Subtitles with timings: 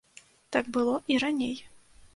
[0.57, 1.57] Так было і раней.